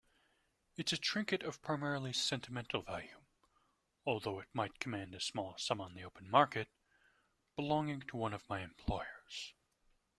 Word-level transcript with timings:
It's 0.77 0.91
a 0.93 0.97
trinket 0.97 1.43
of 1.43 1.61
primarily 1.61 2.11
sentimental 2.11 2.81
value, 2.81 3.21
although 4.03 4.39
it 4.39 4.47
might 4.51 4.79
command 4.79 5.13
a 5.13 5.19
small 5.19 5.55
sum 5.59 5.79
on 5.79 5.93
the 5.93 6.03
open 6.05 6.27
market, 6.27 6.69
belonging 7.55 8.01
to 8.07 8.17
one 8.17 8.33
of 8.33 8.49
my 8.49 8.61
employers. 8.61 9.53